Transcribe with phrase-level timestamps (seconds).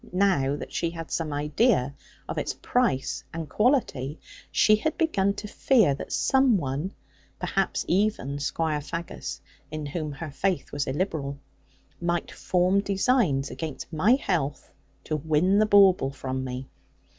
[0.11, 1.93] Now that she had some idea
[2.27, 4.19] of its price and quality,
[4.51, 6.95] she had begun to fear that some one,
[7.39, 11.37] perhaps even Squire Faggus (in whom her faith was illiberal),
[12.01, 14.71] might form designs against my health,
[15.03, 16.67] to win the bauble from me.